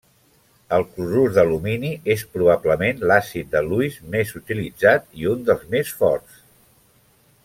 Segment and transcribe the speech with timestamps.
[0.77, 6.41] El clorur d'alumini és probablement l'àcid de Lewis més utilitzat i un dels més forts.